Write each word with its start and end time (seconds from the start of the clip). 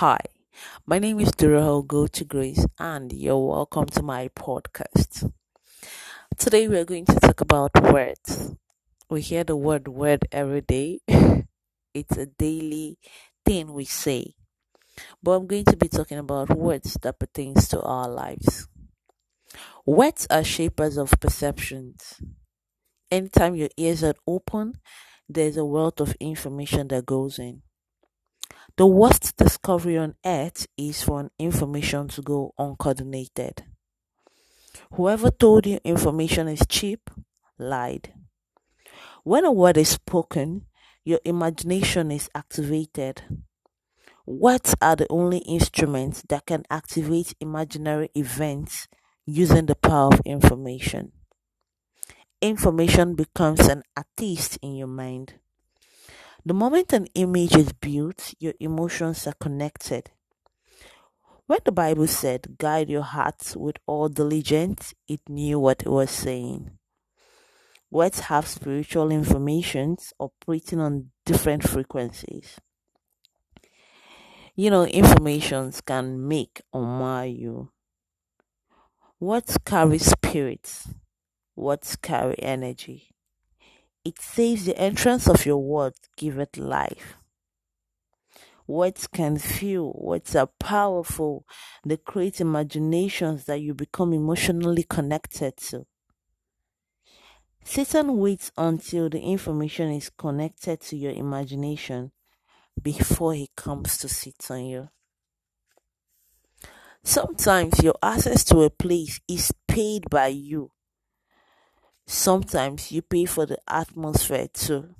Hi, 0.00 0.16
my 0.86 0.98
name 0.98 1.20
is 1.20 1.30
Durahel 1.32 1.86
Go 1.86 2.06
to 2.06 2.24
Grace, 2.24 2.64
and 2.78 3.12
you're 3.12 3.36
welcome 3.36 3.84
to 3.84 4.02
my 4.02 4.28
podcast. 4.28 5.30
Today, 6.38 6.68
we're 6.68 6.86
going 6.86 7.04
to 7.04 7.20
talk 7.20 7.42
about 7.42 7.92
words. 7.92 8.54
We 9.10 9.20
hear 9.20 9.44
the 9.44 9.56
word 9.56 9.88
word 9.88 10.26
every 10.32 10.62
day, 10.62 11.00
it's 11.92 12.16
a 12.16 12.24
daily 12.24 12.96
thing 13.44 13.74
we 13.74 13.84
say. 13.84 14.32
But 15.22 15.32
I'm 15.32 15.46
going 15.46 15.66
to 15.66 15.76
be 15.76 15.88
talking 15.88 16.16
about 16.16 16.48
words 16.48 16.96
that 17.02 17.18
pertains 17.18 17.68
to 17.68 17.82
our 17.82 18.08
lives. 18.08 18.68
Words 19.84 20.26
are 20.30 20.44
shapers 20.44 20.96
of 20.96 21.12
perceptions. 21.20 22.22
Anytime 23.10 23.54
your 23.54 23.68
ears 23.76 24.02
are 24.02 24.14
open, 24.26 24.76
there's 25.28 25.58
a 25.58 25.64
wealth 25.66 26.00
of 26.00 26.16
information 26.20 26.88
that 26.88 27.04
goes 27.04 27.38
in 27.38 27.60
the 28.80 28.86
worst 28.86 29.36
discovery 29.36 29.98
on 29.98 30.14
earth 30.24 30.66
is 30.78 31.02
for 31.02 31.30
information 31.38 32.08
to 32.08 32.22
go 32.22 32.54
uncoordinated. 32.56 33.62
Whoever 34.94 35.30
told 35.30 35.66
you 35.66 35.80
information 35.84 36.48
is 36.48 36.62
cheap 36.66 37.10
lied. 37.58 38.14
When 39.22 39.44
a 39.44 39.52
word 39.52 39.76
is 39.76 39.90
spoken, 39.90 40.64
your 41.04 41.20
imagination 41.26 42.10
is 42.10 42.30
activated. 42.34 43.20
Words 44.24 44.74
are 44.80 44.96
the 44.96 45.06
only 45.10 45.40
instruments 45.40 46.22
that 46.30 46.46
can 46.46 46.64
activate 46.70 47.34
imaginary 47.38 48.08
events 48.14 48.88
using 49.26 49.66
the 49.66 49.74
power 49.74 50.08
of 50.14 50.22
information. 50.24 51.12
Information 52.40 53.14
becomes 53.14 53.68
an 53.68 53.82
artist 53.94 54.58
in 54.62 54.74
your 54.74 54.86
mind. 54.86 55.34
The 56.44 56.54
moment 56.54 56.92
an 56.94 57.06
image 57.14 57.54
is 57.54 57.72
built, 57.72 58.34
your 58.38 58.54
emotions 58.60 59.26
are 59.26 59.34
connected. 59.34 60.10
When 61.46 61.58
the 61.64 61.72
Bible 61.72 62.06
said, 62.06 62.56
Guide 62.58 62.88
your 62.88 63.02
heart 63.02 63.54
with 63.56 63.76
all 63.86 64.08
diligence, 64.08 64.94
it 65.06 65.20
knew 65.28 65.58
what 65.58 65.82
it 65.82 65.88
was 65.88 66.10
saying. 66.10 66.70
Words 67.90 68.20
have 68.20 68.46
spiritual 68.46 69.10
informations 69.10 70.14
operating 70.18 70.80
on 70.80 71.10
different 71.26 71.68
frequencies. 71.68 72.58
You 74.54 74.70
know, 74.70 74.84
informations 74.84 75.80
can 75.80 76.26
make 76.26 76.62
or 76.72 76.82
mar 76.82 77.26
you. 77.26 77.70
Words 79.18 79.58
carry 79.64 79.98
spirits, 79.98 80.88
words 81.56 81.96
carry 81.96 82.38
energy. 82.38 83.10
It 84.04 84.18
says 84.18 84.64
the 84.64 84.78
entrance 84.78 85.28
of 85.28 85.44
your 85.44 85.58
word 85.58 85.92
giveth 86.16 86.56
life. 86.56 87.16
Words 88.66 89.06
can 89.06 89.36
feel, 89.36 89.92
words 89.94 90.34
are 90.34 90.46
powerful. 90.58 91.44
They 91.84 91.98
create 91.98 92.40
imaginations 92.40 93.44
that 93.44 93.60
you 93.60 93.74
become 93.74 94.12
emotionally 94.14 94.84
connected 94.84 95.56
to. 95.68 95.86
Satan 97.62 98.16
waits 98.16 98.50
until 98.56 99.10
the 99.10 99.20
information 99.20 99.90
is 99.90 100.08
connected 100.08 100.80
to 100.80 100.96
your 100.96 101.12
imagination 101.12 102.12
before 102.80 103.34
he 103.34 103.50
comes 103.54 103.98
to 103.98 104.08
sit 104.08 104.50
on 104.50 104.64
you. 104.64 104.88
Sometimes 107.02 107.82
your 107.82 107.96
access 108.02 108.44
to 108.44 108.62
a 108.62 108.70
place 108.70 109.20
is 109.28 109.52
paid 109.66 110.08
by 110.08 110.28
you 110.28 110.70
sometimes 112.10 112.90
you 112.90 113.02
pay 113.02 113.24
for 113.24 113.46
the 113.46 113.58
atmosphere 113.68 114.48
too. 114.52 114.94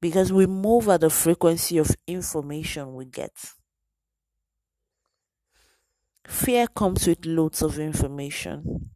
Because 0.00 0.32
we 0.32 0.46
move 0.46 0.88
at 0.88 1.02
the 1.02 1.10
frequency 1.10 1.78
of 1.78 1.94
information 2.06 2.94
we 2.94 3.04
get. 3.04 3.32
Fear 6.26 6.68
comes 6.68 7.06
with 7.06 7.26
loads 7.26 7.62
of 7.62 7.78
information. 7.78 8.90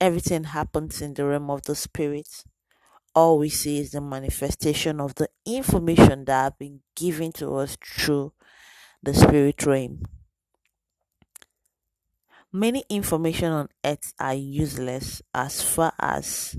Everything 0.00 0.44
happens 0.44 1.00
in 1.02 1.14
the 1.14 1.24
realm 1.24 1.50
of 1.50 1.62
the 1.62 1.74
spirit. 1.74 2.28
All 3.14 3.38
we 3.38 3.48
see 3.48 3.78
is 3.78 3.92
the 3.92 4.00
manifestation 4.00 5.00
of 5.00 5.14
the 5.16 5.28
information 5.46 6.24
that 6.26 6.42
have 6.42 6.58
been 6.58 6.80
given 6.94 7.32
to 7.32 7.56
us 7.56 7.76
through 7.82 8.32
the 9.02 9.14
spirit 9.14 9.64
realm. 9.66 10.02
Many 12.56 12.84
information 12.88 13.50
on 13.50 13.68
earth 13.84 14.14
are 14.16 14.32
useless 14.32 15.20
as 15.34 15.60
far 15.60 15.92
as 15.98 16.56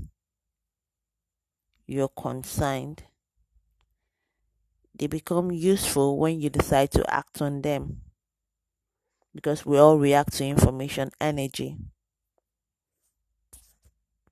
you're 1.86 2.12
concerned. 2.12 3.04
They 4.94 5.06
become 5.06 5.50
useful 5.50 6.18
when 6.18 6.38
you 6.38 6.50
decide 6.50 6.90
to 6.90 7.04
act 7.08 7.40
on 7.40 7.62
them 7.62 8.02
because 9.34 9.64
we 9.64 9.78
all 9.78 9.96
react 9.96 10.34
to 10.34 10.44
information 10.44 11.12
energy. 11.18 11.78